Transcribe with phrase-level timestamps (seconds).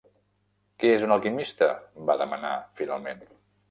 [0.85, 1.71] "Què és un alquimista?",
[2.11, 3.27] va demanar finalment.